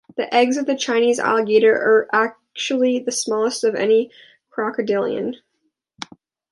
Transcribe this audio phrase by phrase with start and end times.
[0.17, 4.09] The eggs of the Chinese alligator are actually the smallest of any
[4.49, 5.35] crocodilian.